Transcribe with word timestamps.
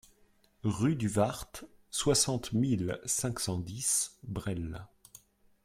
Rue 0.63 0.95
du 0.95 1.07
Wart, 1.09 1.63
soixante 1.91 2.53
mille 2.53 2.99
cinq 3.05 3.39
cent 3.39 3.59
dix 3.59 4.17
Bresles 4.23 4.87